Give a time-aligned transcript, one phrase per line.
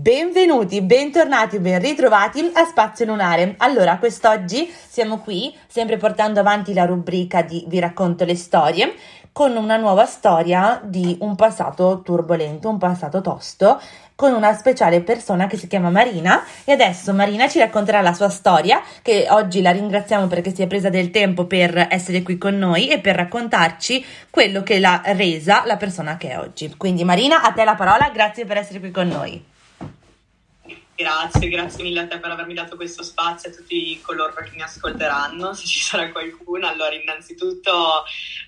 [0.00, 3.56] Benvenuti, bentornati, ben ritrovati a Spazio Lunare.
[3.58, 8.94] Allora, quest'oggi siamo qui sempre portando avanti la rubrica di Vi racconto le storie,
[9.32, 13.80] con una nuova storia di un passato turbolento, un passato tosto,
[14.14, 18.28] con una speciale persona che si chiama Marina e adesso Marina ci racconterà la sua
[18.28, 22.56] storia, che oggi la ringraziamo perché si è presa del tempo per essere qui con
[22.56, 26.72] noi e per raccontarci quello che l'ha resa la persona che è oggi.
[26.76, 29.56] Quindi Marina, a te la parola, grazie per essere qui con noi.
[31.00, 34.50] Grazie, grazie mille a te per avermi dato questo spazio e a tutti coloro che
[34.52, 36.66] mi ascolteranno, se ci sarà qualcuno.
[36.66, 38.02] Allora, innanzitutto,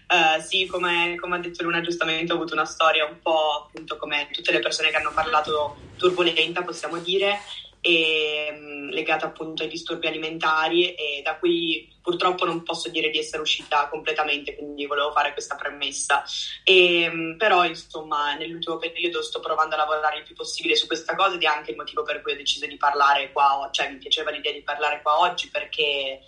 [0.09, 3.97] eh, sì, come, come, ha detto Luna giustamente, ho avuto una storia un po' appunto
[3.99, 7.39] come tutte le persone che hanno parlato turbolenta, possiamo dire,
[7.81, 13.19] e, mh, legata appunto ai disturbi alimentari e da cui purtroppo non posso dire di
[13.19, 16.23] essere uscita completamente, quindi volevo fare questa premessa.
[16.65, 21.15] E, mh, però insomma nell'ultimo periodo sto provando a lavorare il più possibile su questa
[21.15, 23.99] cosa ed è anche il motivo per cui ho deciso di parlare qua, cioè mi
[23.99, 26.21] piaceva l'idea di parlare qua oggi perché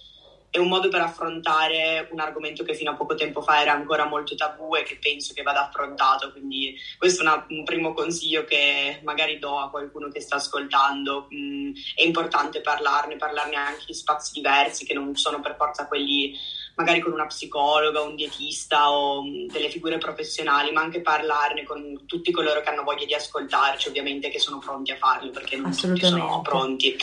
[0.52, 4.04] è un modo per affrontare un argomento che fino a poco tempo fa era ancora
[4.04, 6.30] molto tabù e che penso che vada affrontato.
[6.30, 11.28] Quindi questo è una, un primo consiglio che magari do a qualcuno che sta ascoltando.
[11.34, 16.34] Mm, è importante parlarne, parlarne anche in spazi diversi che non sono per forza quelli
[16.82, 22.04] magari con una psicologa, un dietista o mm, delle figure professionali, ma anche parlarne con
[22.06, 25.74] tutti coloro che hanno voglia di ascoltarci, ovviamente che sono pronti a farlo perché non
[25.74, 26.96] tutti sono pronti.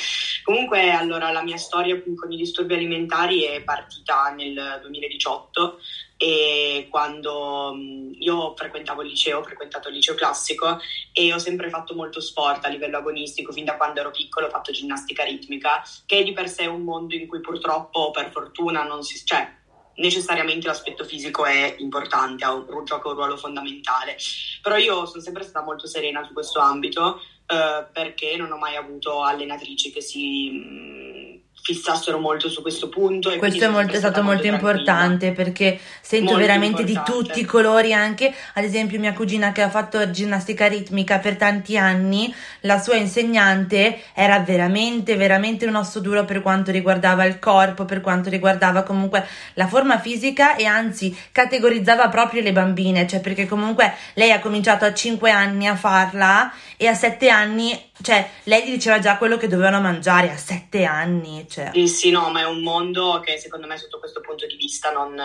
[0.43, 5.79] Comunque, allora, la mia storia con i disturbi alimentari è partita nel 2018
[6.21, 10.79] e quando mm, io frequentavo il liceo, ho frequentato il liceo classico
[11.13, 14.49] e ho sempre fatto molto sport a livello agonistico, fin da quando ero piccolo ho
[14.49, 18.83] fatto ginnastica ritmica, che è di per sé un mondo in cui purtroppo per fortuna
[18.83, 19.23] non si...
[19.23, 19.58] Cioè,
[19.99, 24.17] necessariamente l'aspetto fisico è importante, ha un, gioca un ruolo fondamentale.
[24.61, 28.75] Però io sono sempre stata molto serena su questo ambito eh, perché non ho mai
[28.75, 31.28] avuto allenatrici che si mm,
[31.73, 33.35] fissassero molto su questo punto.
[33.37, 37.11] questo è, molto, è stato molto, molto importante perché sento molto veramente importante.
[37.11, 41.35] di tutti i colori anche, ad esempio mia cugina che ha fatto ginnastica ritmica per
[41.35, 47.37] tanti anni, la sua insegnante era veramente, veramente un osso duro per quanto riguardava il
[47.37, 53.19] corpo, per quanto riguardava comunque la forma fisica e anzi categorizzava proprio le bambine, cioè
[53.19, 58.29] perché comunque lei ha cominciato a 5 anni a farla e a 7 anni cioè,
[58.43, 61.45] lei gli diceva già quello che dovevano mangiare a sette anni.
[61.49, 61.58] Cioè.
[61.73, 64.91] Sì, sì, no, ma è un mondo che secondo me sotto questo punto di vista
[64.91, 65.19] non...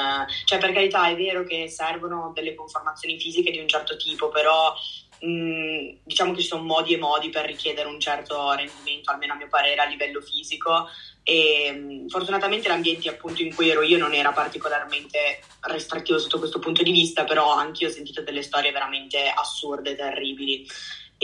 [0.44, 4.74] Cioè, per carità, è vero che servono delle conformazioni fisiche di un certo tipo, però
[5.20, 9.34] mh, mm, diciamo che ci sono modi e modi per richiedere un certo rendimento, almeno
[9.34, 10.88] a mio parere, a livello fisico.
[11.22, 16.38] E mh, mm, fortunatamente l'ambiente appunto in cui ero io non era particolarmente restrittivo sotto
[16.38, 20.66] questo punto di vista, però anche io ho sentito delle storie veramente assurde, terribili.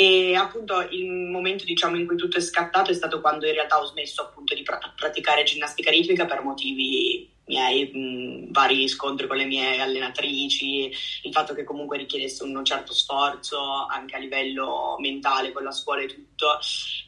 [0.01, 3.79] E appunto il momento diciamo, in cui tutto è scattato è stato quando in realtà
[3.79, 9.37] ho smesso appunto di pra- praticare ginnastica ritmica per motivi miei, mh, vari scontri con
[9.37, 10.91] le mie allenatrici,
[11.25, 16.01] il fatto che comunque richiedesse un certo sforzo anche a livello mentale con la scuola
[16.01, 16.59] e tutto.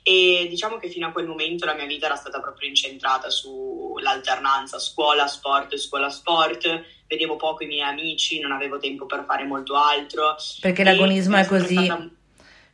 [0.03, 4.79] E diciamo che fino a quel momento la mia vita era stata proprio incentrata sull'alternanza
[4.79, 6.85] scuola, sport, scuola, sport.
[7.07, 10.37] Vedevo poco i miei amici, non avevo tempo per fare molto altro.
[10.61, 12.21] Perché l'agonismo è così.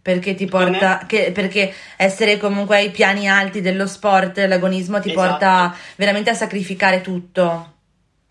[0.01, 5.29] Perché ti porta, che, perché essere comunque ai piani alti dello sport, l'agonismo ti esatto.
[5.29, 7.78] porta veramente a sacrificare tutto.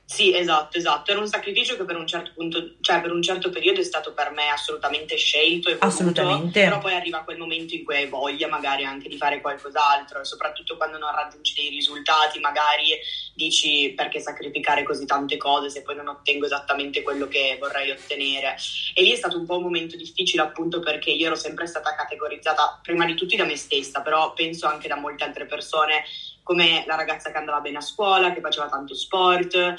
[0.09, 1.11] Sì, esatto, esatto.
[1.11, 4.13] Era un sacrificio che per un certo punto, cioè per un certo periodo è stato
[4.13, 6.63] per me assolutamente scelto e voluto, assolutamente.
[6.63, 10.25] però poi arriva quel momento in cui hai voglia magari anche di fare qualcos'altro e
[10.25, 12.97] soprattutto quando non raggiungi dei risultati, magari
[13.33, 18.55] dici perché sacrificare così tante cose se poi non ottengo esattamente quello che vorrei ottenere.
[18.93, 21.93] E lì è stato un po' un momento difficile appunto perché io ero sempre stata
[21.93, 26.05] categorizzata prima di tutti da me stessa, però penso anche da molte altre persone
[26.47, 29.75] come la ragazza che andava bene a scuola, che faceva tanto sport, eh,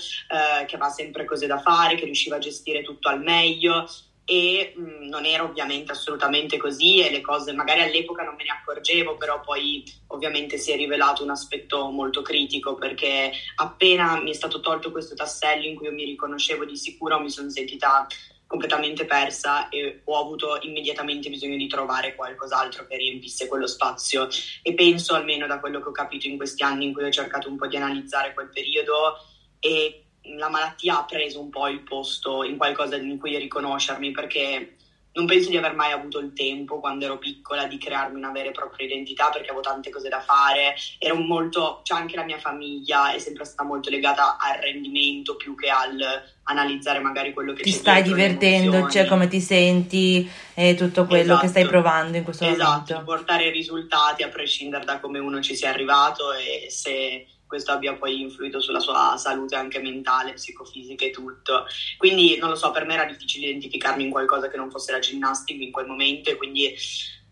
[0.66, 3.88] che aveva sempre cose da fare, che riusciva a gestire tutto al meglio.
[4.26, 8.44] E mh, mm, non era ovviamente assolutamente così e le cose magari all'epoca non me
[8.44, 14.28] ne accorgevo, però poi ovviamente si è rivelato un aspetto molto critico perché appena mi
[14.30, 18.06] è stato tolto questo tassello in cui io mi riconoscevo di sicuro mi sono sentita
[18.48, 24.26] completamente persa e ho avuto immediatamente bisogno di trovare qualcos'altro che riempisse quello spazio.
[24.62, 27.48] E penso almeno da quello che ho capito in questi anni in cui ho cercato
[27.48, 29.18] un po' di analizzare quel periodo
[29.60, 30.04] e
[30.36, 34.76] la malattia ha preso un po' il posto in qualcosa in cui riconoscermi perché
[35.18, 38.50] non penso di aver mai avuto il tempo quando ero piccola di crearmi una vera
[38.50, 42.38] e propria identità perché avevo tante cose da fare, ero molto, c'è anche la mia
[42.38, 45.96] famiglia è sempre stata molto legata al rendimento più che al
[46.44, 51.48] analizzare magari quello che ti stai divertendo, cioè come ti senti e tutto quello che
[51.48, 51.78] stai Esatto.
[51.78, 53.02] provando in questo Esatto, momento.
[53.04, 58.20] portare risultati a prescindere da come uno ci sia arrivato e se questo abbia poi
[58.20, 61.66] influito sulla sua salute anche mentale, psicofisica e tutto.
[61.96, 65.00] Quindi non lo so, per me era difficile identificarmi in qualcosa che non fosse la
[65.00, 66.72] ginnastica in quel momento e quindi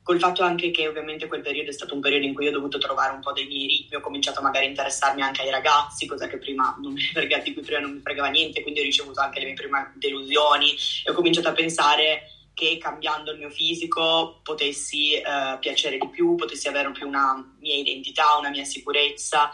[0.07, 2.79] col fatto anche che ovviamente quel periodo è stato un periodo in cui ho dovuto
[2.79, 6.29] trovare un po' dei miei ritmi, ho cominciato magari a interessarmi anche ai ragazzi, cosa
[6.29, 9.21] che prima non mi frega, di cui prima non mi fregava niente, quindi ho ricevuto
[9.21, 14.41] anche le mie prime delusioni e ho cominciato a pensare che cambiando il mio fisico
[14.45, 19.51] potessi eh, piacere di più, potessi avere più una mia identità, una mia sicurezza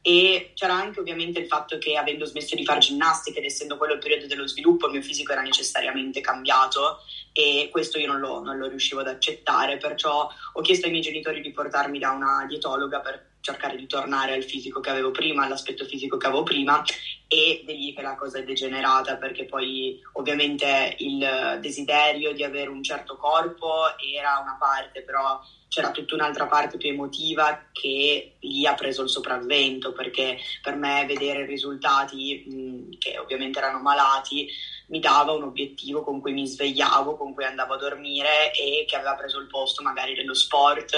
[0.00, 3.94] e c'era anche ovviamente il fatto che avendo smesso di fare ginnastica ed essendo quello
[3.94, 7.00] il periodo dello sviluppo il mio fisico era necessariamente cambiato
[7.32, 9.76] e questo io non lo, non lo riuscivo ad accettare.
[9.76, 14.34] Perciò ho chiesto ai miei genitori di portarmi da una dietologa per cercare di tornare
[14.34, 16.82] al fisico che avevo prima, all'aspetto fisico che avevo prima
[17.26, 22.68] e è lì che la cosa è degenerata perché poi ovviamente il desiderio di avere
[22.68, 28.66] un certo corpo era una parte però c'era tutta un'altra parte più emotiva che lì
[28.66, 34.46] ha preso il sopravvento perché per me vedere risultati mh, che ovviamente erano malati
[34.88, 38.96] mi dava un obiettivo con cui mi svegliavo, con cui andavo a dormire e che
[38.96, 40.96] aveva preso il posto magari dello sport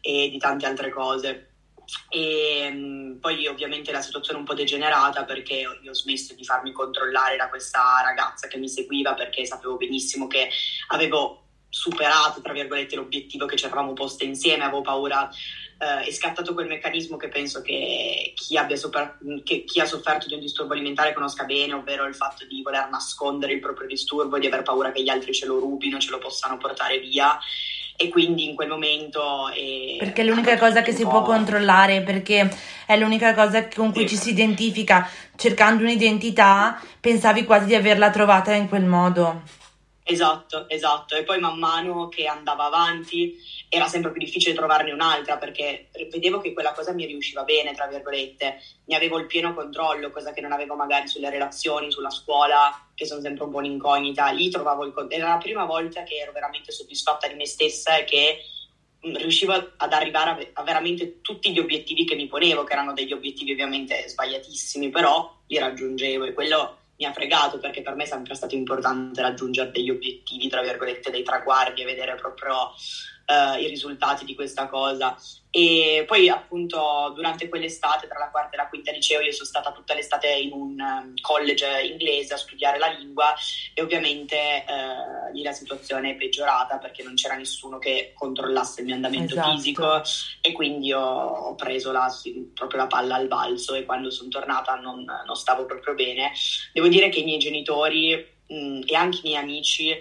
[0.00, 1.55] e di tante altre cose.
[2.08, 6.44] E mh, poi ovviamente la situazione è un po' degenerata perché io ho smesso di
[6.44, 10.48] farmi controllare da questa ragazza che mi seguiva perché sapevo benissimo che
[10.88, 15.28] avevo superato, tra virgolette, l'obiettivo che ci eravamo poste insieme, avevo paura,
[15.78, 20.34] eh, è scattato quel meccanismo che penso che chi, sopra- che chi ha sofferto di
[20.34, 24.46] un disturbo alimentare conosca bene, ovvero il fatto di voler nascondere il proprio disturbo, di
[24.46, 27.38] aver paura che gli altri ce lo rubino, ce lo possano portare via.
[27.96, 29.48] E quindi in quel momento...
[29.54, 32.48] eh, Perché è l'unica cosa che si può controllare, perché
[32.86, 34.16] è l'unica cosa con cui Sì.
[34.16, 35.08] ci si identifica.
[35.34, 39.42] Cercando un'identità, pensavi quasi di averla trovata in quel modo.
[40.08, 41.16] Esatto, esatto.
[41.16, 43.36] E poi man mano che andava avanti
[43.68, 47.88] era sempre più difficile trovarne un'altra perché vedevo che quella cosa mi riusciva bene, tra
[47.88, 48.60] virgolette.
[48.84, 53.04] Ne avevo il pieno controllo, cosa che non avevo magari sulle relazioni, sulla scuola, che
[53.04, 54.30] sono sempre un po' un'incognita.
[54.30, 55.24] Lì trovavo il controllo.
[55.24, 58.38] Era la prima volta che ero veramente soddisfatta di me stessa e che
[59.00, 63.50] riuscivo ad arrivare a veramente tutti gli obiettivi che mi ponevo, che erano degli obiettivi
[63.50, 68.34] ovviamente sbagliatissimi, però li raggiungevo e quello mi ha fregato perché per me è sempre
[68.34, 72.68] stato importante raggiungere degli obiettivi, tra virgolette, dei traguardi e vedere proprio
[73.26, 75.16] eh, i risultati di questa cosa.
[75.50, 79.72] E poi appunto durante quell'estate, tra la quarta e la quinta liceo, io sono stata
[79.72, 83.34] tutta l'estate in un um, college inglese a studiare la lingua
[83.72, 88.86] e ovviamente eh, lì la situazione è peggiorata perché non c'era nessuno che controllasse il
[88.86, 89.50] mio andamento Esatto.
[89.52, 90.02] fisico
[90.42, 92.12] e quindi ho, ho preso la,
[92.52, 96.32] proprio la palla al balzo e quando sono tornata non, non stavo proprio bene.
[96.74, 98.14] Devo dire che i miei genitori
[98.46, 99.96] mh, e anche i miei amici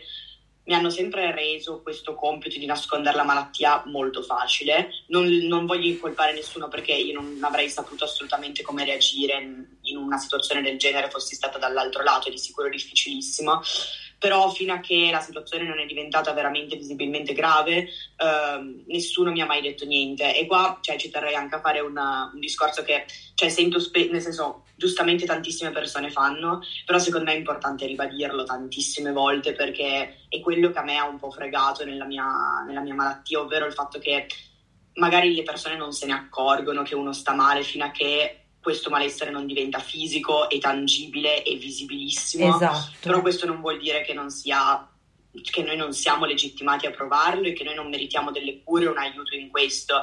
[0.66, 4.90] mi hanno sempre reso questo compito di nascondere la malattia molto facile.
[5.08, 9.42] Non, non voglio incolpare nessuno perché io non avrei saputo assolutamente come reagire
[9.82, 13.62] in, una situazione del genere, fossi stata dall'altro lato, è di sicuro difficilissimo.
[14.26, 19.40] Però fino a che la situazione non è diventata veramente visibilmente grave, ehm, nessuno mi
[19.40, 20.36] ha mai detto niente.
[20.36, 23.06] E qua cioè, ci terrei anche a fare una- un discorso che
[23.36, 28.46] cioè, sento, spe- nel senso, giustamente tantissime persone fanno, però secondo me è importante ribadirlo
[28.46, 32.26] tantissime volte perché è quello che a me ha un po' fregato nella mia,
[32.66, 34.26] nella mia malattia, ovvero il fatto che
[34.96, 38.90] magari le persone non se ne accorgono che uno sta male fino a che questo
[38.90, 42.56] malessere non diventa fisico e tangibile e visibilissimo.
[42.56, 42.94] Esatto.
[43.00, 44.90] Però questo non vuol dire che non sia
[45.52, 48.92] che noi non siamo legittimati a provarlo e che noi non meritiamo delle cure o
[48.92, 50.02] un aiuto in questo.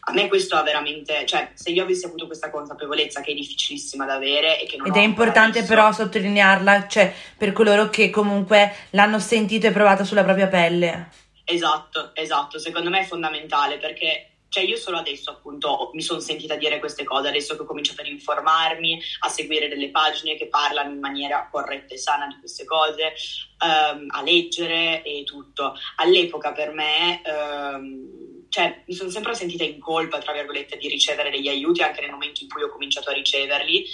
[0.00, 4.04] A me questo ha veramente, cioè, se io avessi avuto questa consapevolezza che è difficilissima
[4.04, 8.10] da avere e che non Ed è importante visto- però sottolinearla, cioè per coloro che
[8.10, 11.08] comunque l'hanno sentito e provato sulla propria pelle.
[11.44, 16.56] Esatto, esatto, secondo me è fondamentale perché cioè io solo adesso appunto mi sono sentita
[16.56, 20.92] dire queste cose, adesso che ho cominciato ad informarmi, a seguire delle pagine che parlano
[20.92, 23.14] in maniera corretta e sana di queste cose,
[23.64, 25.74] ehm, a leggere e tutto.
[25.96, 31.30] All'epoca per me, ehm, cioè mi sono sempre sentita in colpa, tra virgolette, di ricevere
[31.30, 33.86] degli aiuti anche nel momento in cui ho cominciato a riceverli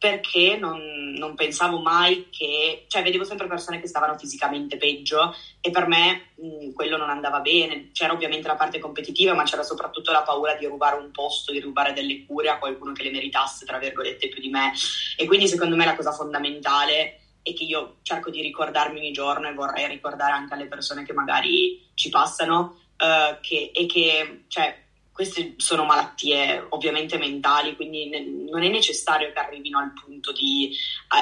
[0.00, 5.70] perché non, non, pensavo mai che, cioè vedevo sempre persone che stavano fisicamente peggio e
[5.70, 7.90] per me mh, quello non andava bene.
[7.92, 11.60] C'era ovviamente la parte competitiva, ma c'era soprattutto la paura di rubare un posto, di
[11.60, 14.72] rubare delle cure a qualcuno che le meritasse, tra virgolette, più di me.
[15.18, 19.48] E quindi secondo me la cosa fondamentale è che io cerco di ricordarmi ogni giorno
[19.48, 24.74] e vorrei ricordare anche alle persone che magari ci passano, uh, che, e che, cioè,
[25.20, 30.74] queste sono malattie ovviamente mentali, quindi ne, non è necessario che arrivino al punto di...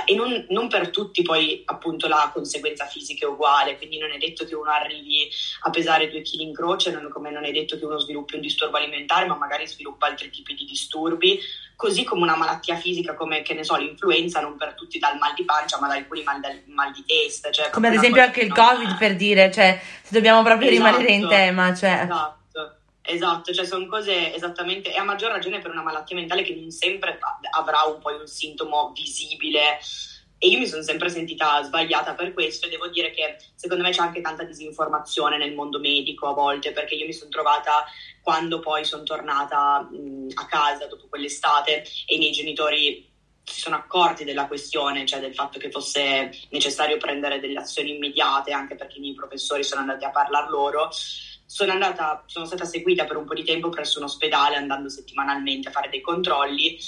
[0.07, 4.13] Eh, e non, non, per tutti poi appunto la conseguenza fisica è uguale, quindi non
[4.13, 5.29] è detto che uno arrivi
[5.63, 8.41] a pesare due kg in croce, non, come non è detto che uno sviluppi un
[8.41, 11.41] disturbo alimentare, ma magari sviluppa altri tipi di disturbi,
[11.75, 15.19] così come una malattia fisica come, che ne so, l'influenza, non per tutti dà il
[15.19, 17.51] mal di pancia, ma da alcuni mal, mal di testa.
[17.51, 21.13] Cioè come ad esempio anche il Covid, per dire, cioè, se dobbiamo proprio esatto, rimanere
[21.13, 22.03] in tema, cioè...
[22.05, 22.38] Esatto.
[23.11, 26.71] Esatto, cioè sono cose esattamente, e a maggior ragione per una malattia mentale che non
[26.71, 27.19] sempre
[27.57, 29.79] avrà un po' un sintomo visibile.
[30.37, 33.93] E io mi sono sempre sentita sbagliata per questo e devo dire che secondo me
[33.93, 37.87] c'è anche tanta disinformazione nel mondo medico a volte, perché io mi sono trovata
[38.23, 43.11] quando poi sono tornata mh, a casa dopo quell'estate e i miei genitori
[43.43, 48.53] si sono accorti della questione, cioè del fatto che fosse necessario prendere delle azioni immediate,
[48.53, 50.91] anche perché i miei professori sono andati a parlare loro
[51.49, 55.69] sono, andata, sono stata seguita per un po' di tempo presso un ospedale andando settimanalmente
[55.69, 56.79] a fare dei controlli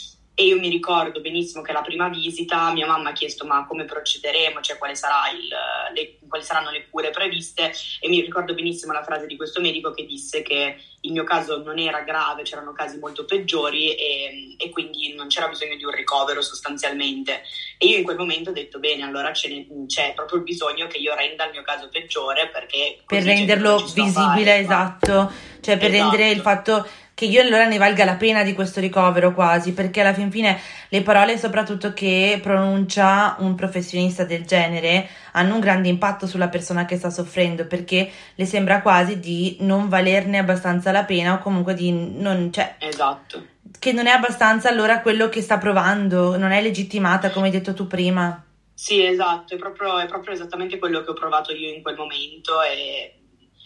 [0.40, 3.84] e io mi ricordo benissimo che la prima visita mia mamma ha chiesto ma come
[3.84, 5.46] procederemo, cioè quali, sarà il,
[5.92, 7.70] le, quali, saranno le cure previste?
[8.00, 11.62] E mi ricordo benissimo la frase di questo medico che disse che il mio caso
[11.62, 15.90] non era grave, c'erano casi molto peggiori e, e quindi non c'era bisogno di un
[15.90, 17.42] ricovero sostanzialmente.
[17.76, 19.48] E io in quel momento ho detto bene, allora c'è,
[19.86, 22.98] c'è proprio il bisogno che io renda il mio caso peggiore perché...
[23.04, 25.30] Per renderlo visibile, esatto,
[25.60, 26.10] cioè per esatto.
[26.10, 26.88] rendere il fatto
[27.20, 30.58] che io allora ne valga la pena di questo ricovero quasi, perché alla fin fine
[30.88, 36.86] le parole soprattutto che pronuncia un professionista del genere hanno un grande impatto sulla persona
[36.86, 41.74] che sta soffrendo, perché le sembra quasi di non valerne abbastanza la pena o comunque
[41.74, 42.50] di non...
[42.50, 43.44] Cioè, esatto.
[43.78, 47.74] Che non è abbastanza allora quello che sta provando, non è legittimata come hai detto
[47.74, 48.42] tu prima.
[48.72, 52.62] Sì, esatto, è proprio, è proprio esattamente quello che ho provato io in quel momento
[52.62, 53.19] e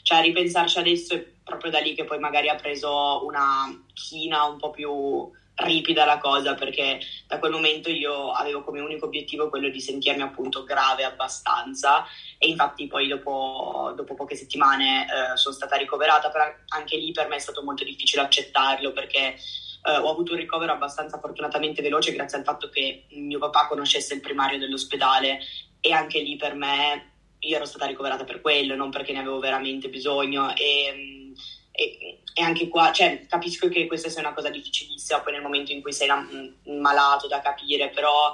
[0.05, 4.59] cioè ripensarci adesso è proprio da lì che poi magari ha preso una china un
[4.59, 9.71] po' più ripida la cosa perché da quel momento io avevo come unico obiettivo quello
[9.71, 12.05] di sentirmi appunto grave abbastanza.
[12.37, 17.29] E infatti poi dopo, dopo poche settimane eh, sono stata ricoverata però anche lì per
[17.29, 19.37] me è stato molto difficile accettarlo perché
[19.87, 24.13] eh, ho avuto un ricovero abbastanza fortunatamente veloce grazie al fatto che mio papà conoscesse
[24.13, 25.39] il primario dell'ospedale.
[25.81, 27.14] E anche lì per me
[27.47, 30.55] io ero stata ricoverata per quello, non perché ne avevo veramente bisogno.
[30.55, 31.33] E,
[31.71, 35.73] e, e, anche qua, cioè, capisco che questa sia una cosa difficilissima poi nel momento
[35.73, 36.09] in cui sei
[36.65, 38.33] malato da capire, però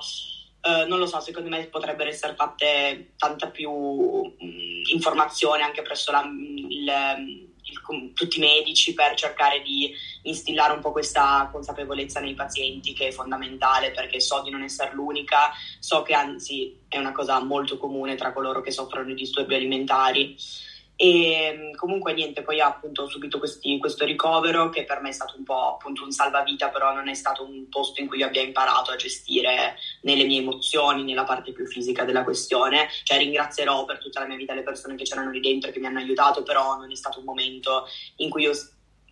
[0.63, 6.11] eh, non lo so, secondo me potrebbero essere fatte tanta più mh, informazione anche presso
[6.11, 7.40] la, il,
[8.15, 13.13] tutti i medici per cercare di instillare un po' questa consapevolezza nei pazienti che è
[13.13, 18.17] fondamentale perché so di non essere l'unica, so che anzi è una cosa molto comune
[18.17, 20.37] tra coloro che soffrono di disturbi alimentari.
[21.03, 25.13] E mm, comunque niente, poi appunto ho subito questi, questo ricovero che per me è
[25.13, 28.27] stato un po' appunto un salvavita, però non è stato un posto in cui io
[28.27, 32.91] abbia imparato a gestire né le mie emozioni né la parte più fisica della questione.
[33.05, 35.79] Cioè ringrazierò per tutta la mia vita le persone che c'erano lì dentro e che
[35.79, 38.53] mi hanno aiutato, però non è stato un momento in cui io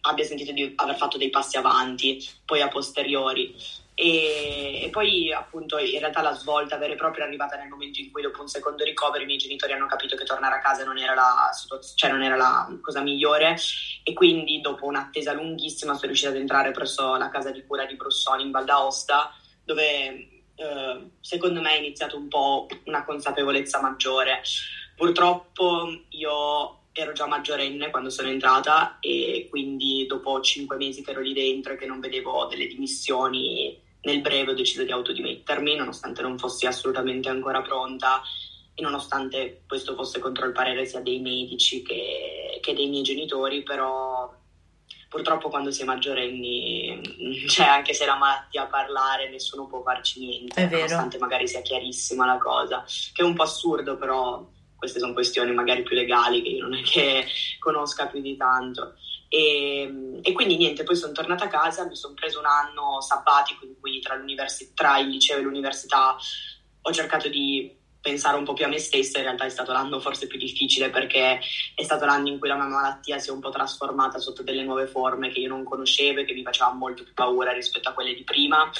[0.02, 3.54] abbia sentito di aver fatto dei passi avanti, poi a posteriori.
[4.00, 7.98] E, e, poi appunto in realtà la svolta vera e propria è arrivata nel momento
[8.00, 10.84] in cui dopo un secondo ricovero i miei genitori hanno capito che tornare a casa
[10.84, 11.50] non era la,
[11.96, 13.56] cioè non era la cosa migliore
[14.04, 17.96] e quindi dopo un'attesa lunghissima sono riuscita ad entrare presso la casa di cura di
[17.96, 19.32] Brussoli in Val d'Aosta
[19.64, 19.82] dove
[20.54, 24.42] eh, secondo me è iniziato un po' una consapevolezza maggiore.
[24.94, 31.20] Purtroppo io ero già maggiorenne quando sono entrata e quindi dopo cinque mesi che ero
[31.20, 36.22] lì dentro e che non vedevo delle dimissioni nel breve ho deciso di autodimettermi, nonostante
[36.22, 38.22] non fossi assolutamente ancora pronta
[38.74, 43.62] e nonostante questo fosse contro il parere sia dei medici che, che dei miei genitori,
[43.62, 44.32] però
[45.08, 47.00] purtroppo quando si è maggiorenni,
[47.48, 52.24] cioè anche se la malattia a parlare, nessuno può farci niente, nonostante magari sia chiarissima
[52.24, 54.46] la cosa, che è un po' assurdo, però
[54.76, 57.26] queste sono questioni magari più legali che io non è che
[57.58, 58.94] conosca più di tanto.
[59.28, 63.64] E, e, quindi niente, poi sono tornata a casa, mi sono preso un anno sabbatico
[63.64, 64.18] in cui tra,
[64.74, 66.16] tra il liceo e l'università
[66.80, 70.00] ho cercato di pensare un po' più a me stessa, in realtà è stato l'anno
[70.00, 71.40] forse più difficile perché
[71.74, 74.62] è stato l'anno in cui la mia malattia si è un po' trasformata sotto delle
[74.62, 77.92] nuove forme che io non conoscevo e che mi facevano molto più paura rispetto a
[77.92, 78.70] quelle di prima.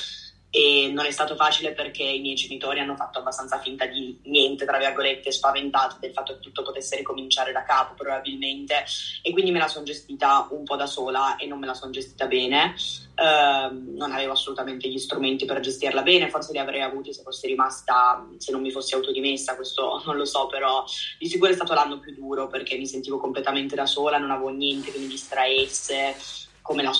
[0.50, 4.64] E non è stato facile perché i miei genitori hanno fatto abbastanza finta di niente,
[4.64, 8.84] tra virgolette, spaventati del fatto che tutto potesse ricominciare da capo probabilmente.
[9.22, 11.90] E quindi me la sono gestita un po' da sola e non me la sono
[11.90, 12.74] gestita bene,
[13.16, 17.46] uh, non avevo assolutamente gli strumenti per gestirla bene, forse li avrei avuti se fossi
[17.46, 20.82] rimasta, se non mi fossi autodimessa, questo non lo so, però
[21.18, 24.48] di sicuro è stato l'anno più duro perché mi sentivo completamente da sola, non avevo
[24.48, 26.92] niente che mi distraesse come, la,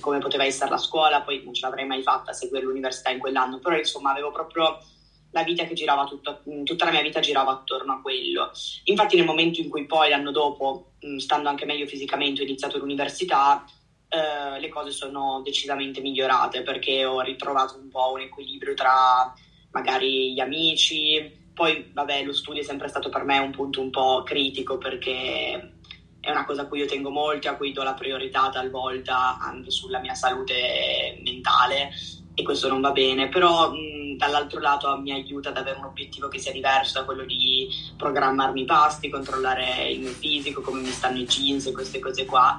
[0.00, 3.20] come poteva essere la scuola, poi non ce l'avrei mai fatta a seguire l'università in
[3.20, 4.80] quell'anno, però insomma avevo proprio
[5.30, 8.50] la vita che girava tutto, tutta la mia vita girava attorno a quello.
[8.82, 13.64] Infatti nel momento in cui poi l'anno dopo, stando anche meglio fisicamente, ho iniziato l'università,
[14.08, 19.32] eh, le cose sono decisamente migliorate perché ho ritrovato un po' un equilibrio tra
[19.70, 23.90] magari gli amici, poi vabbè lo studio è sempre stato per me un punto un
[23.90, 25.75] po' critico perché
[26.26, 29.70] è una cosa a cui io tengo molto, a cui do la priorità talvolta anche
[29.70, 31.90] sulla mia salute mentale
[32.34, 36.26] e questo non va bene, però mh, dall'altro lato mi aiuta ad avere un obiettivo
[36.26, 40.90] che sia diverso da quello di programmarmi i pasti, controllare il mio fisico, come mi
[40.90, 42.58] stanno i jeans e queste cose qua.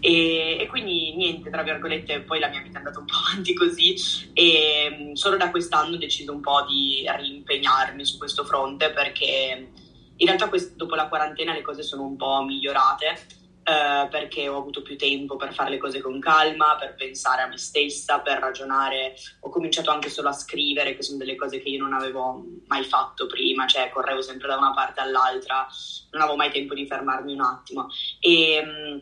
[0.00, 3.52] E, e, quindi niente, tra virgolette, poi la mia vita è andata un po' avanti
[3.52, 3.94] così
[4.32, 9.68] e solo da quest'anno ho deciso un po' di rimpegnarmi su questo fronte perché
[10.16, 14.58] in realtà quest- dopo la quarantena le cose sono un po' migliorate eh, perché ho
[14.58, 18.38] avuto più tempo per fare le cose con calma, per pensare a me stessa, per
[18.38, 19.16] ragionare.
[19.40, 22.84] Ho cominciato anche solo a scrivere, che sono delle cose che io non avevo mai
[22.84, 25.66] fatto prima, cioè correvo sempre da una parte all'altra,
[26.12, 27.88] non avevo mai tempo di fermarmi un attimo.
[28.20, 28.98] E, mm,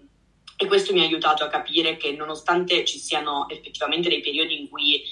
[0.57, 4.71] e questo mi ha aiutato a capire che nonostante ci siano effettivamente dei periodi in
[4.71, 5.03] cui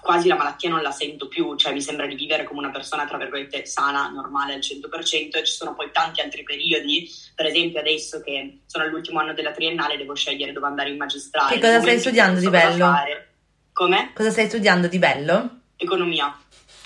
[0.00, 3.06] quasi la malattia non la sento più, cioè mi sembra di vivere come una persona
[3.06, 7.80] tra virgolette sana, normale al 100% e ci sono poi tanti altri periodi, per esempio
[7.80, 11.54] adesso che sono all'ultimo anno della triennale devo scegliere dove andare in magistrale.
[11.54, 12.92] Che cosa stai studiando di bello?
[13.72, 14.12] Come?
[14.14, 15.60] Cosa stai studiando di bello?
[15.76, 16.36] Economia.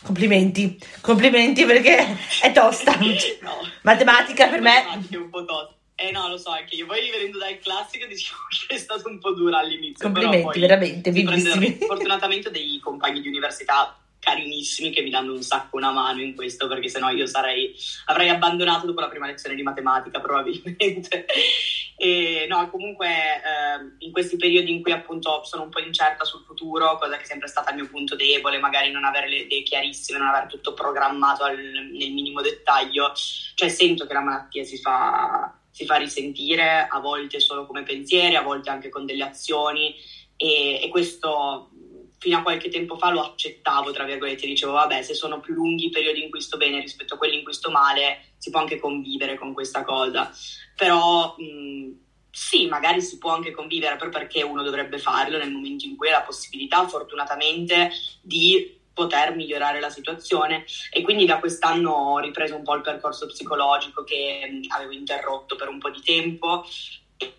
[0.02, 2.97] Complimenti, complimenti perché è tosta.
[2.99, 3.61] no.
[3.83, 4.83] Matematica per me...
[4.85, 5.72] Matematica è un po' tosta.
[6.02, 6.87] Eh no, lo so, anche io.
[6.87, 10.11] Poi venendo dal classico diciamo che è stato un po' dura all'inizio.
[10.11, 11.78] Complimenti, veramente, bellissimi.
[11.87, 16.68] Fortunatamente dei compagni di università carinissimi che mi danno un sacco una mano in questo
[16.68, 17.74] perché sennò io sarei,
[18.07, 21.27] avrei abbandonato dopo la prima lezione di matematica probabilmente
[21.98, 26.44] e no comunque eh, in questi periodi in cui appunto sono un po' incerta sul
[26.46, 29.64] futuro cosa che è sempre stata il mio punto debole magari non avere le idee
[29.64, 33.11] chiarissime non aver tutto programmato al, nel minimo dettaglio
[33.57, 38.37] cioè sento che la malattia si fa si fa risentire a volte solo come pensieri,
[38.37, 39.94] a volte anche con delle azioni.
[40.37, 41.70] E, e questo
[42.18, 45.87] fino a qualche tempo fa lo accettavo, tra virgolette, dicevo vabbè se sono più lunghi
[45.87, 48.61] i periodi in cui sto bene rispetto a quelli in cui sto male si può
[48.61, 50.30] anche convivere con questa cosa,
[50.76, 51.98] però mh,
[52.30, 56.08] sì, magari si può anche convivere, però perché uno dovrebbe farlo nel momento in cui
[56.08, 57.90] ha la possibilità, fortunatamente,
[58.22, 60.64] di poter migliorare la situazione.
[60.90, 65.68] E quindi da quest'anno ho ripreso un po' il percorso psicologico che avevo interrotto per
[65.68, 66.64] un po' di tempo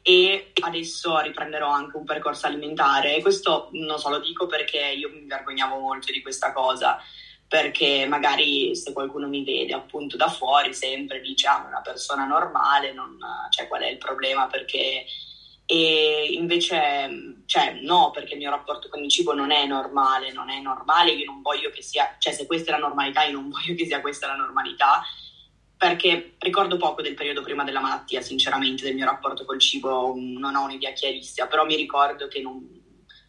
[0.02, 3.16] e adesso riprenderò anche un percorso alimentare.
[3.16, 7.00] E questo non so lo dico perché io mi vergognavo molto di questa cosa
[7.46, 12.94] perché magari se qualcuno mi vede appunto da fuori sempre dice ah una persona normale
[12.94, 13.16] non,
[13.52, 14.48] cioè qual è il problema?
[14.48, 15.06] Perché
[15.66, 20.50] e invece, cioè, no, perché il mio rapporto con il cibo non è normale, non
[20.50, 23.50] è normale, io non voglio che sia, cioè se questa è la normalità, io non
[23.50, 25.02] voglio che sia questa la normalità,
[25.78, 30.56] perché ricordo poco del periodo prima della malattia, sinceramente, del mio rapporto col cibo, non
[30.56, 32.66] ho un'idea chiarissima, però mi ricordo che non,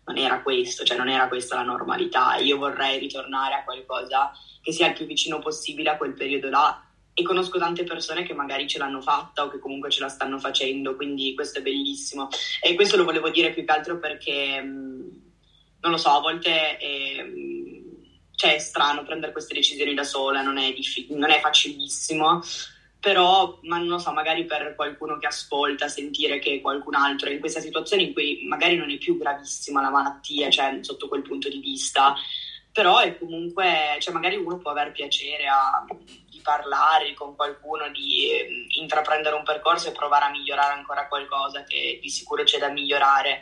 [0.05, 4.73] non era questo, cioè non era questa la normalità, io vorrei ritornare a qualcosa che
[4.73, 6.84] sia il più vicino possibile a quel periodo là
[7.15, 10.39] e conosco tante persone che magari ce l'hanno fatta o che comunque ce la stanno
[10.39, 12.29] facendo, quindi questo è bellissimo.
[12.61, 17.25] E questo lo volevo dire più che altro perché, non lo so, a volte è,
[18.35, 22.43] cioè è strano prendere queste decisioni da sola, non è, diffi- non è facilissimo,
[22.99, 27.35] però, ma non lo so, magari per qualcuno che ascolta, sentire che qualcun altro è
[27.35, 31.23] in questa situazione in cui magari non è più gravissima la malattia, cioè sotto quel
[31.23, 32.17] punto di vista,
[32.73, 35.85] però è comunque, cioè magari uno può aver piacere a
[36.45, 41.99] parlare con qualcuno, di eh, intraprendere un percorso e provare a migliorare ancora qualcosa che
[42.01, 43.41] di sicuro c'è da migliorare.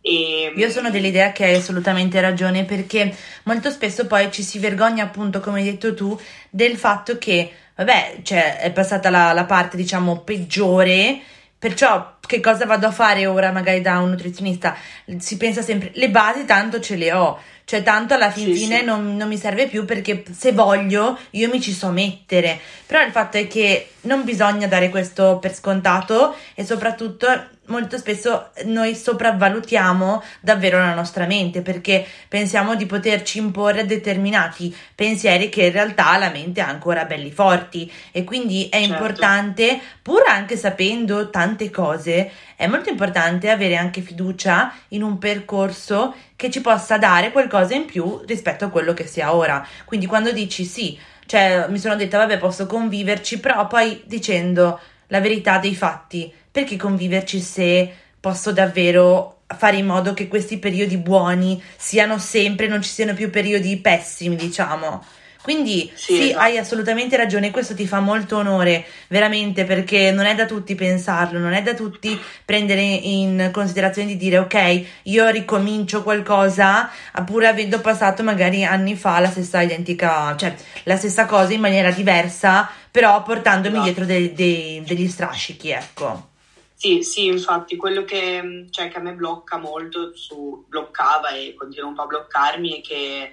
[0.00, 0.52] E...
[0.56, 5.40] Io sono dell'idea che hai assolutamente ragione perché molto spesso poi ci si vergogna appunto
[5.40, 10.20] come hai detto tu del fatto che vabbè cioè è passata la, la parte diciamo
[10.20, 11.20] peggiore
[11.58, 14.76] perciò che cosa vado a fare ora magari da un nutrizionista
[15.18, 18.78] si pensa sempre le basi tanto ce le ho cioè, tanto alla fin sì, fine
[18.78, 18.84] sì.
[18.86, 22.58] Non, non, mi serve più perché se voglio io mi ci so mettere.
[22.86, 27.26] Però il fatto è che non bisogna dare questo per scontato e soprattutto
[27.68, 35.48] molto spesso noi sopravvalutiamo davvero la nostra mente perché pensiamo di poterci imporre determinati pensieri
[35.48, 38.92] che in realtà la mente ha ancora belli forti e quindi è Certo.
[38.92, 46.14] importante, pur anche sapendo tante cose, è molto importante avere anche fiducia in un percorso
[46.36, 49.66] che ci possa dare qualcosa in più rispetto a quello che si ha ora.
[49.84, 55.20] Quindi quando dici sì, cioè mi sono detta vabbè posso conviverci, però poi dicendo la
[55.20, 61.62] verità dei fatti, perché conviverci se posso davvero fare in modo che questi periodi buoni
[61.76, 65.02] siano sempre, non ci siano più periodi pessimi, diciamo.
[65.40, 66.40] Quindi Sì, sì, esatto.
[66.40, 71.38] hai assolutamente ragione, questo ti fa molto onore, veramente, perché non è da tutti pensarlo,
[71.38, 76.90] non è da tutti prendere in considerazione di dire ok, io ricomincio qualcosa,
[77.24, 81.92] pur avendo passato magari anni fa la stessa identica, cioè la stessa cosa in maniera
[81.92, 83.84] diversa, però portandomi Esatto.
[83.84, 86.30] dietro dei- dei- degli strascichi, ecco.
[86.74, 91.88] Sì, sì, infatti quello che, cioè, che a me blocca molto, su, bloccava e continua
[91.88, 93.30] un po' a bloccarmi è che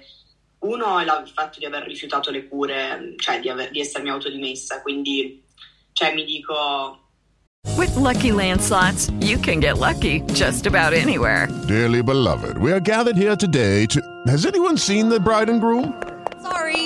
[0.60, 4.10] uno è la- il fatto di aver rifiutato le cure, cioè di, aver- di essermi
[4.10, 5.42] autodimessa, quindi
[5.92, 7.00] cioè, mi dico
[7.76, 11.48] With Lucky Land slots, you can get lucky just about anywhere.
[11.66, 14.00] Dearly beloved, we are gathered here today to.
[14.26, 15.92] Has anyone seen the bride and groom?
[16.42, 16.85] Sorry,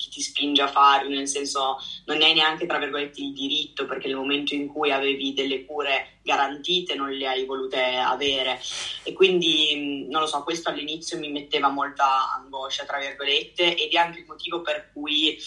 [0.00, 4.06] chi ti spinge a farlo, nel senso non hai neanche tra virgolette il diritto perché
[4.06, 8.58] nel momento in cui avevi delle cure garantite non le hai volute avere.
[9.02, 13.96] E quindi non lo so, questo all'inizio mi metteva molta angoscia tra virgolette ed è
[13.96, 15.38] anche il motivo per cui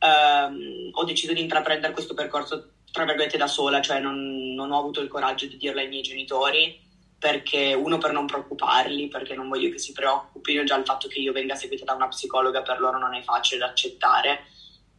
[0.00, 4.78] ehm, ho deciso di intraprendere questo percorso tra virgolette da sola, cioè non, non ho
[4.78, 6.90] avuto il coraggio di dirlo ai miei genitori
[7.22, 11.20] perché uno per non preoccuparli, perché non voglio che si preoccupino, già il fatto che
[11.20, 14.40] io venga seguita da una psicologa per loro non è facile da accettare.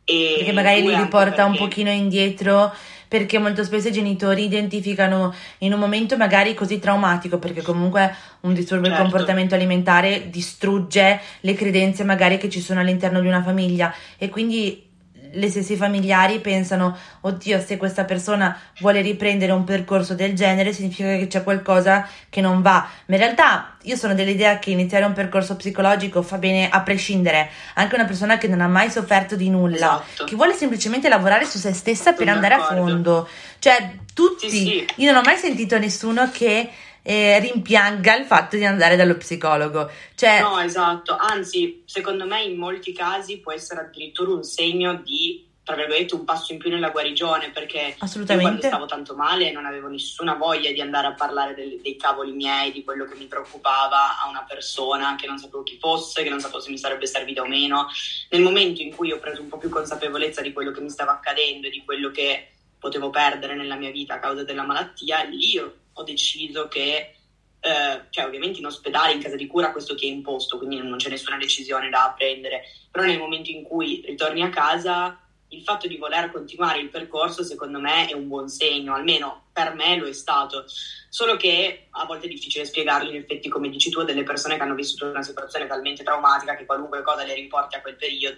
[0.06, 2.74] E Perché magari li riporta un perché- pochino indietro,
[3.10, 8.54] perché molto spesso i genitori identificano in un momento magari così traumatico, perché comunque un
[8.54, 9.10] disturbo del Certo.
[9.10, 14.92] comportamento alimentare distrugge le credenze magari che ci sono all'interno di una famiglia e quindi
[15.36, 21.10] le stesse familiari pensano, oddio, se questa persona vuole riprendere un percorso del genere significa
[21.18, 22.88] che c'è qualcosa che non va.
[23.08, 27.50] Ma in realtà io sono dell'idea che iniziare un percorso psicologico fa bene a prescindere.
[27.76, 30.24] Anche una persona che non ha mai sofferto di nulla, Esatto.
[30.26, 33.28] che vuole semplicemente lavorare su se stessa per andare a fondo.
[33.60, 34.86] Cioè, tutti, Sì, sì.
[34.98, 36.70] io non ho mai sentito nessuno che
[37.04, 39.92] eh, rimpianga il fatto di andare dallo psicologo.
[40.16, 45.46] Cioè, No, esatto, anzi, secondo me in molti casi può essere addirittura un segno di,
[45.64, 47.96] tra virgolette, un passo in più nella guarigione, perché
[48.34, 51.98] io quando stavo tanto male non avevo nessuna voglia di andare a parlare del- dei
[51.98, 56.24] cavoli miei, di quello che mi preoccupava a una persona che non sapevo chi fosse,
[56.24, 57.88] che non sapevo se mi sarebbe servita o meno.
[58.30, 61.12] Nel momento in cui ho preso un po' più consapevolezza di quello che mi stava
[61.12, 62.48] accadendo e di quello che
[62.80, 67.16] potevo perdere nella mia vita a causa della malattia, lì ho ho deciso che,
[67.60, 70.98] eh, cioè ovviamente in ospedale, in casa di cura, questo ti è imposto, quindi non
[70.98, 75.18] c'è nessuna decisione da prendere, però nel momento in cui ritorni a casa,
[75.50, 79.74] il fatto di voler continuare il percorso secondo me è un buon segno, almeno per
[79.76, 80.66] me lo è stato,
[81.10, 84.56] solo che a volte è difficile spiegarlo in effetti come dici tu a delle persone
[84.56, 88.38] che hanno vissuto una situazione talmente traumatica che qualunque cosa le riporti a quel periodo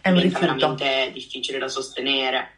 [0.00, 0.74] È diventa rifiuto.
[0.74, 2.54] veramente difficile da sostenere.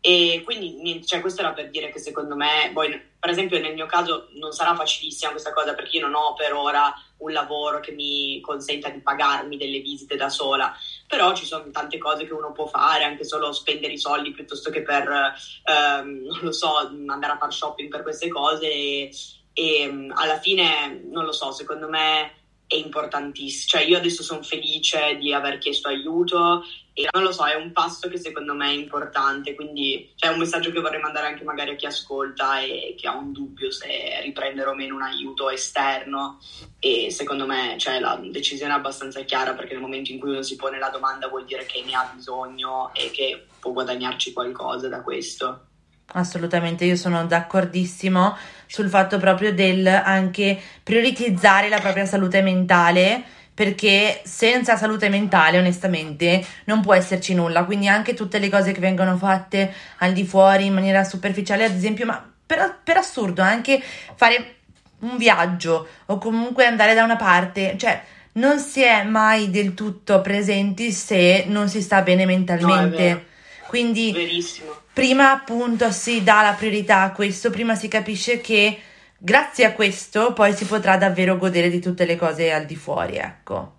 [0.00, 3.86] E quindi cioè, questo era per dire che secondo me, poi, per esempio nel mio
[3.86, 7.90] caso non sarà facilissima questa cosa perché io non ho per ora un lavoro che
[7.90, 10.72] mi consenta di pagarmi delle visite da sola,
[11.06, 14.70] però ci sono tante cose che uno può fare, anche solo spendere i soldi piuttosto
[14.70, 15.34] che per,
[15.64, 18.70] ehm, non lo so, andare a fare shopping per queste cose.
[18.70, 19.10] E,
[19.52, 22.37] e alla fine, non lo so, secondo me
[22.68, 27.46] è importantissimo, cioè io adesso sono felice di aver chiesto aiuto e non lo so,
[27.46, 31.28] è un passo che secondo me è importante, quindi c'è un messaggio che vorrei mandare
[31.28, 35.02] anche magari a chi ascolta e che ha un dubbio se riprendere o meno un
[35.02, 36.40] aiuto esterno
[36.78, 40.42] e secondo me cioè, la decisione è abbastanza chiara perché nel momento in cui uno
[40.42, 44.88] si pone la domanda vuol dire che ne ha bisogno e che può guadagnarci qualcosa
[44.88, 45.67] da questo.
[46.12, 54.20] Assolutamente, io sono d'accordissimo sul fatto proprio del anche prioritizzare la propria salute mentale, perché
[54.24, 57.64] senza salute mentale, onestamente, non può esserci nulla.
[57.64, 61.74] Quindi anche tutte le cose che vengono fatte al di fuori in maniera superficiale, ad
[61.74, 63.82] esempio, ma per, per assurdo, anche
[64.14, 64.54] fare
[65.00, 70.20] un viaggio o comunque andare da una parte, cioè non si è mai del tutto
[70.20, 72.96] presenti se non si sta bene No, mentalmente.
[72.96, 73.24] vero.
[73.66, 74.86] Quindi Verissimo.
[74.98, 78.76] Prima appunto si dà la priorità a questo, prima si capisce che
[79.16, 83.16] grazie a questo poi si potrà davvero godere di tutte le cose al di fuori,
[83.16, 83.76] ecco.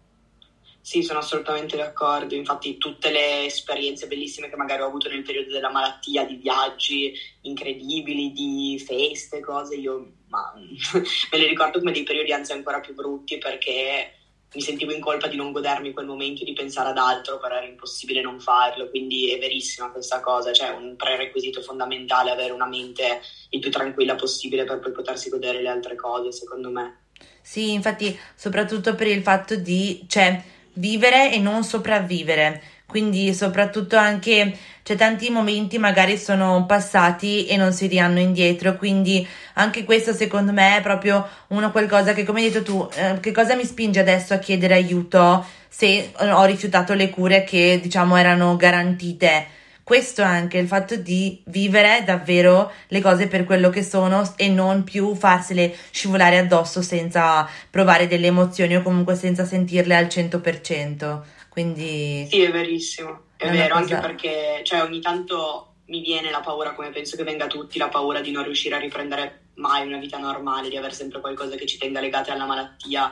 [0.79, 2.35] Sì, sono assolutamente d'accordo.
[2.35, 7.11] Infatti, tutte le esperienze bellissime che magari ho avuto nel periodo della malattia, di viaggi
[7.41, 12.93] incredibili, di feste, cose, io ma, me le ricordo come dei periodi anzi ancora più
[12.93, 14.18] brutti perché
[14.53, 17.65] mi sentivo in colpa di non godermi quel momento di pensare ad altro, però era
[17.65, 18.89] impossibile non farlo.
[18.89, 24.15] Quindi è verissima questa cosa, cioè un prerequisito fondamentale avere una mente il più tranquilla
[24.15, 27.01] possibile per poi potersi godere le altre cose, secondo me.
[27.41, 30.41] Sì, infatti, soprattutto per il fatto di, cioè,
[30.73, 32.61] vivere e non sopravvivere.
[32.89, 38.77] Quindi, soprattutto anche, cioè, tanti momenti magari sono passati e non si rihanno indietro.
[38.77, 43.19] Quindi, anche questo, secondo me, è proprio una qualcosa che, come hai detto tu, eh,
[43.19, 48.17] che cosa mi spinge adesso a chiedere aiuto se ho rifiutato le cure che, diciamo,
[48.17, 49.45] erano garantite?
[49.83, 54.83] Questo anche il fatto di vivere davvero le cose per quello che sono e non
[54.83, 61.21] più farsele scivolare addosso senza provare delle emozioni o comunque senza sentirle al 100%.
[61.59, 66.29] Quindi Sì, è verissimo, è, È vero, cosa- anche perché cioè, ogni tanto mi viene
[66.29, 69.49] la paura, come penso che venga a tutti, la paura di non riuscire a riprendere
[69.55, 73.09] mai una vita normale, di avere sempre qualcosa che ci tenga legate alla malattia.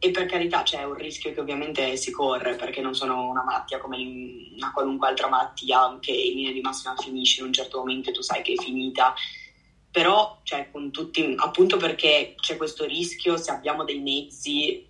[0.00, 3.78] E per carità c'è un rischio che ovviamente si corre, perché non sono una malattia
[3.78, 3.98] come
[4.56, 8.12] una qualunque altra malattia che in linea di massima finisce in un certo momento e
[8.12, 9.12] tu sai che è finita.
[9.90, 14.87] Però, cioè, con tutti, appunto perché c'è questo rischio, se abbiamo dei mezzi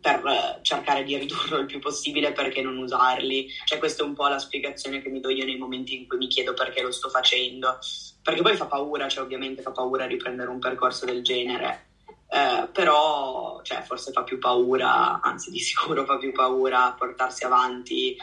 [0.00, 3.48] per eh, cercare di ridurlo il più possibile perché non usarli.
[3.64, 6.18] Cioè, questa è un po' la spiegazione che mi do io nei momenti in cui
[6.18, 7.78] mi chiedo perché lo sto facendo.
[8.22, 11.86] Perché poi fa paura, cioè ovviamente fa paura riprendere un percorso del genere.
[12.30, 18.16] Eh, però, cioè, forse fa più paura, anzi di sicuro fa più paura portarsi avanti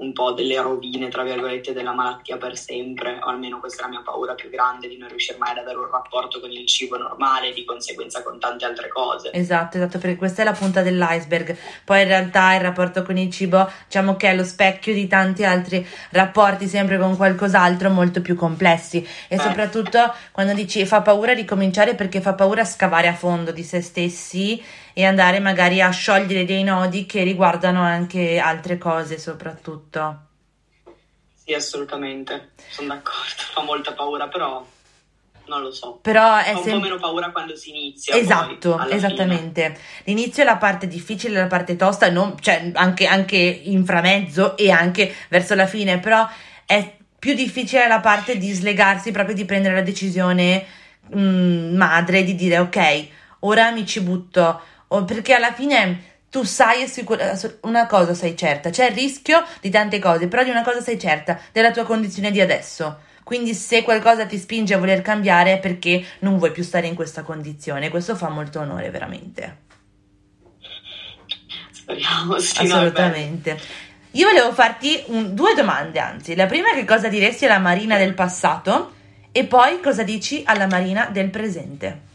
[0.00, 3.90] un po' delle rovine, tra virgolette, della malattia per sempre, o almeno questa è la
[3.90, 6.96] mia paura più grande, di non riuscire mai ad avere un rapporto con il cibo
[6.96, 9.30] normale, di conseguenza con tante altre cose.
[9.32, 11.56] Esatto, esatto, perché questa è la punta dell'iceberg.
[11.84, 15.44] Poi in realtà il rapporto con il cibo, diciamo che è lo specchio di tanti
[15.44, 18.98] altri rapporti, sempre con qualcos'altro molto più complessi.
[19.28, 19.42] E Certo.
[19.42, 23.80] soprattutto quando dici fa paura di cominciare perché fa paura scavare a fondo di se
[23.82, 30.26] stessi e andare magari a sciogliere dei nodi che riguardano anche altre cose, soprattutto.
[31.34, 34.64] Sì, assolutamente, sono d'accordo, fa molta paura, però
[35.46, 35.98] non lo so.
[36.00, 38.14] Però è Fa un po' sempre meno paura quando si inizia.
[38.14, 38.94] poi, Esatto, fine.
[38.94, 39.78] esattamente.
[40.04, 45.12] L'inizio è la parte difficile, la parte tosta, non- cioè anche, anche inframezzo e anche
[45.28, 46.26] verso la fine, però
[46.64, 50.64] è più difficile la parte di slegarsi, proprio di prendere la decisione
[51.16, 53.06] mm, madre, di dire ok,
[53.40, 54.60] ora mi ci butto,
[54.92, 59.70] o- perché alla fine tu sai assicura- una cosa sei certa, c'è il rischio di
[59.70, 63.00] tante cose, però di una cosa sei certa, della tua condizione di adesso.
[63.24, 66.94] Quindi se qualcosa ti spinge a voler cambiare è perché non vuoi più stare in
[66.94, 67.88] questa condizione.
[67.88, 69.56] Questo fa molto onore, veramente.
[71.72, 73.58] Speriamo, sì, Assolutamente.
[74.12, 76.34] Io volevo farti un- due domande, anzi.
[76.34, 78.92] La prima è che cosa diresti alla Marina del passato
[79.30, 82.08] e poi cosa dici alla Marina del presente.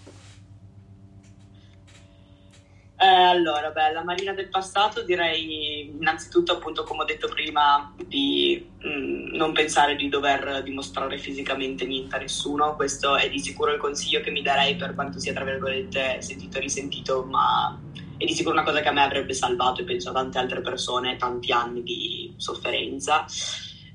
[3.05, 8.67] Eh, allora, beh, la Marina del passato direi innanzitutto, appunto, come ho detto prima, di
[8.83, 12.75] mm, non pensare di dover dimostrare fisicamente niente a nessuno.
[12.75, 16.57] Questo è di sicuro il consiglio che mi darei per quanto sia, tra virgolette, sentito
[16.57, 17.79] e risentito, ma
[18.17, 20.61] è di sicuro una cosa che a me avrebbe salvato e penso a tante altre
[20.61, 23.25] persone tanti anni di sofferenza.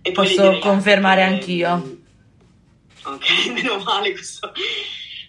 [0.03, 1.99] E poi Posso direi anche confermare che- anch'io.
[3.07, 4.53] Ok, meno male questo.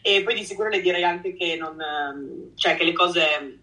[0.03, 3.59] E poi di sicuro le direi anche che non, ehm, cioè che le cose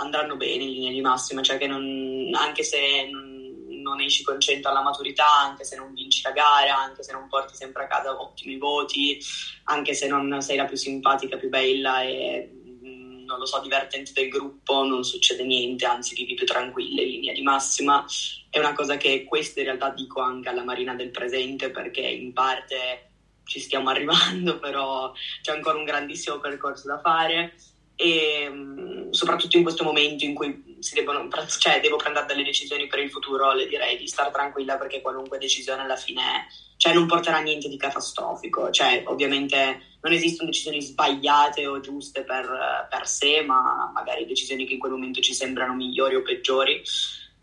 [0.00, 4.68] andranno bene in linea di massima, cioè che non, anche se non, esci con 100
[4.68, 8.20] alla maturità, anche se non vinci la gara, anche se non porti sempre a casa
[8.20, 9.18] ottimi voti,
[9.64, 12.48] anche se non sei la più simpatica, più bella e
[12.84, 17.08] mm, non lo so, divertente del gruppo, non succede niente, anzi vivi più tranquilla in
[17.08, 18.04] linea di massima.
[18.50, 22.32] È una cosa che questo in realtà dico anche alla Marina del presente perché in
[22.32, 23.10] parte
[23.44, 27.54] ci stiamo arrivando, però c'è ancora un grandissimo percorso da fare
[28.00, 32.86] e mh, soprattutto in questo momento in cui si devono, cioè, devo prendere delle decisioni
[32.86, 37.06] per il futuro, le direi di stare tranquilla perché qualunque decisione alla fine cioè, non
[37.08, 38.70] porterà niente di catastrofico.
[38.70, 44.74] Cioè, ovviamente non esistono decisioni sbagliate o giuste per, per sé, ma magari decisioni che
[44.74, 46.80] in quel momento ci sembrano migliori o peggiori.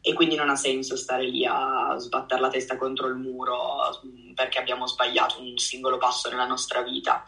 [0.07, 3.55] E quindi non ha senso stare lì a sbattere la testa contro il muro
[4.05, 7.23] mm, perché abbiamo sbagliato un singolo passo nella nostra vita.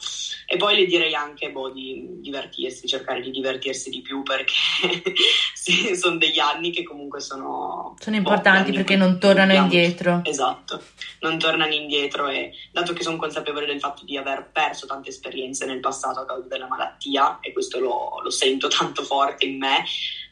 [0.46, 4.54] E poi le direi anche boh, di divertirsi, cercare di divertirsi di più perché
[5.56, 7.96] sì, sono degli anni che comunque sono...
[7.98, 9.74] Sono importanti boh, perché non tornano dobbiamo...
[9.74, 10.22] indietro.
[10.24, 10.84] Esatto,
[11.22, 15.66] non tornano indietro e dato che sono consapevole del fatto di aver perso tante esperienze
[15.66, 19.84] nel passato a causa della malattia e questo lo, lo sento tanto forte in me,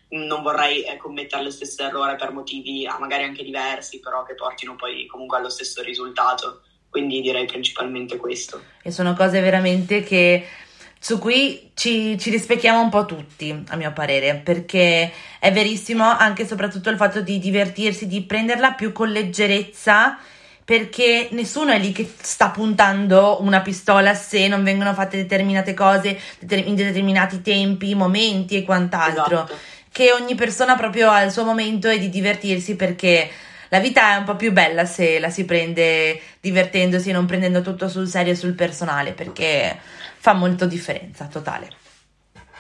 [0.10, 4.36] non vorrei eh, commettere lo stesso errore per motivi ah, magari anche diversi, però che
[4.36, 6.62] portino poi comunque allo stesso risultato.
[6.90, 8.62] Quindi direi principalmente questo.
[8.82, 10.48] E sono cose veramente che
[10.98, 16.44] su cui ci, ci, rispecchiamo un po' tutti, a mio parere, perché è verissimo anche
[16.44, 20.18] e soprattutto il fatto di divertirsi, di prenderla più con leggerezza,
[20.64, 26.20] perché nessuno è lì che sta puntando una pistola se non vengono fatte determinate cose
[26.40, 29.44] in determinati tempi, momenti e quant'altro.
[29.44, 33.30] Esatto che ogni persona proprio ha il suo momento e di divertirsi perché
[33.70, 37.62] la vita è un po' più bella se la si prende divertendosi e non prendendo
[37.62, 39.80] tutto sul serio e sul personale perché
[40.18, 41.70] fa molto differenza totale.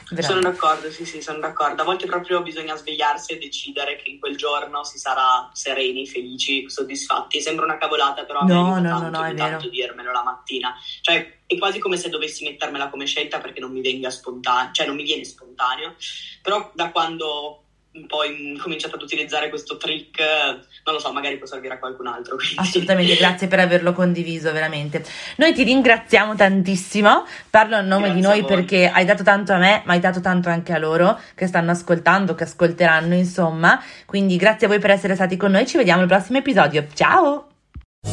[0.09, 0.23] Veramente.
[0.23, 1.81] Sono d'accordo, sì, sì, sono d'accordo.
[1.81, 6.63] A volte proprio bisogna svegliarsi e decidere che in quel giorno si sarà sereni, felici,
[6.67, 7.41] soddisfatti.
[7.41, 10.71] Sembra una cavolata, però no, a me no, tanto, no, no, tanto dirmelo la mattina.
[11.01, 14.85] Cioè, è quasi come se dovessi mettermela come scelta perché non mi venga spontaneo, cioè
[14.85, 15.95] non mi viene spontaneo.
[16.41, 17.61] Però da quando
[17.95, 18.19] un po'
[18.61, 22.35] cominciato ad utilizzare questo trick, non lo so, magari può servire a qualcun altro.
[22.35, 22.55] Quindi.
[22.57, 25.03] Assolutamente, grazie per averlo condiviso, veramente.
[25.37, 29.57] Noi ti ringraziamo tantissimo, parlo a nome grazie di noi perché hai dato tanto a
[29.57, 33.81] me, ma hai dato tanto anche a loro che stanno ascoltando, che ascolteranno, insomma.
[34.05, 36.85] Quindi grazie a voi per essere stati con noi, ci vediamo al prossimo episodio.
[36.93, 37.47] Ciao!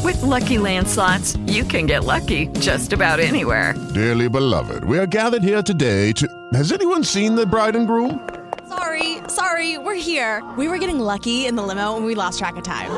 [0.03, 3.75] With lucky landslots, you can get lucky just about anywhere.
[3.93, 6.27] Dearly beloved, we are gathered here today to.
[6.55, 8.19] Has anyone seen the bride and groom?
[8.79, 10.43] Sorry, sorry, we're here.
[10.57, 12.91] We were getting lucky in the limo and we lost track of time.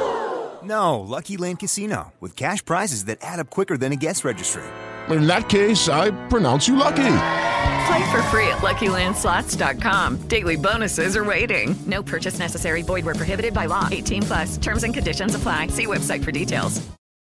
[0.62, 4.62] No, Lucky Land Casino, with cash prizes that add up quicker than a guest registry.
[5.10, 7.16] In that case, I pronounce you lucky.
[7.87, 10.28] Play for free at LuckyLandSlots.com.
[10.28, 11.74] Daily bonuses are waiting.
[11.87, 12.82] No purchase necessary.
[12.82, 13.88] Void where prohibited by law.
[13.90, 14.56] 18 plus.
[14.56, 15.66] Terms and conditions apply.
[15.68, 16.80] See website for details.